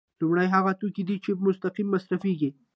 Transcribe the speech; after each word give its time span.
لومړی 0.19 0.47
هغه 0.55 0.71
توکي 0.79 1.03
دي 1.07 1.15
چې 1.23 1.31
مستقیم 1.45 1.87
مصرفیږي. 1.93 2.49